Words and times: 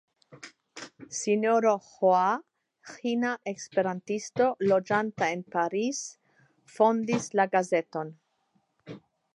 Sinjoro 1.17 1.73
Ĥoa, 1.89 2.21
Ĥina 2.93 3.35
Esperantisto, 3.53 4.49
loĝanta 4.73 5.29
en 5.37 5.45
Paris 5.59 6.01
fondis 6.79 7.33
la 7.41 7.49
gazeton. 7.57 8.13